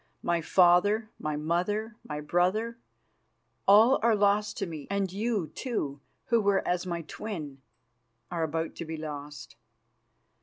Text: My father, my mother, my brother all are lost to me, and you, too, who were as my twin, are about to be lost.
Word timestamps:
My 0.23 0.41
father, 0.41 1.11
my 1.19 1.35
mother, 1.35 1.95
my 2.03 2.21
brother 2.21 2.75
all 3.67 3.99
are 4.01 4.15
lost 4.15 4.57
to 4.57 4.65
me, 4.65 4.87
and 4.89 5.13
you, 5.13 5.49
too, 5.53 5.99
who 6.25 6.41
were 6.41 6.67
as 6.67 6.87
my 6.87 7.03
twin, 7.03 7.61
are 8.31 8.41
about 8.41 8.73
to 8.77 8.85
be 8.85 8.97
lost. 8.97 9.57